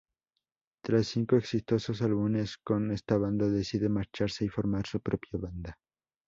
Tras 0.83 1.09
cinco 1.09 1.35
exitosos 1.35 2.01
álbumes 2.01 2.57
con 2.57 2.89
esta 2.89 3.19
banda, 3.19 3.47
decide 3.49 3.87
marcharse 3.87 4.43
y 4.43 4.49
formar 4.49 4.87
su 4.87 4.99
propia 4.99 5.37
banda. 5.37 5.77